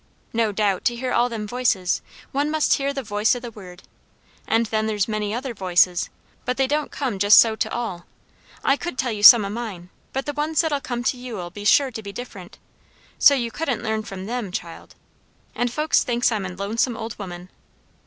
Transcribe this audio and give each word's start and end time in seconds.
No 0.33 0.51
doubt, 0.51 0.83
to 0.85 0.95
hear 0.95 1.11
all 1.13 1.29
them 1.29 1.47
voices, 1.47 2.01
one 2.31 2.49
must 2.49 2.73
hear 2.77 2.91
the 2.91 3.03
voice 3.03 3.35
o' 3.35 3.39
the 3.39 3.51
Word. 3.51 3.83
And 4.47 4.65
then 4.65 4.87
there's 4.87 5.07
many 5.07 5.31
other 5.31 5.53
voices; 5.53 6.09
but 6.43 6.57
they 6.57 6.65
don't 6.65 6.89
come 6.89 7.19
just 7.19 7.37
so 7.37 7.55
to 7.57 7.71
all. 7.71 8.07
I 8.63 8.77
could 8.77 8.97
tell 8.97 9.11
you 9.11 9.21
some 9.21 9.45
o' 9.45 9.49
mine; 9.51 9.91
but 10.11 10.25
the 10.25 10.33
ones 10.33 10.61
that'll 10.61 10.81
come 10.81 11.03
to 11.03 11.17
you'll 11.17 11.51
be 11.51 11.65
sure 11.65 11.91
to 11.91 12.01
be 12.01 12.11
different; 12.11 12.57
so 13.19 13.35
you 13.35 13.51
couldn't 13.51 13.83
learn 13.83 14.01
from 14.01 14.25
them, 14.25 14.51
child. 14.51 14.95
And 15.53 15.71
folks 15.71 16.03
thinks 16.03 16.31
I'm 16.31 16.47
a 16.47 16.49
lonesome 16.49 16.97
old 16.97 17.19
woman!" 17.19 17.49